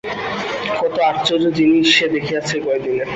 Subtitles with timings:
[0.79, 3.03] কত আশ্চর্য জিনিস সে দেখিয়াছে এই কয়দিনে!